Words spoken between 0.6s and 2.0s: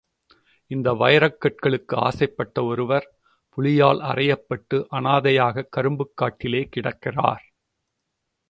இந்த வைரக் கற்களுக்கு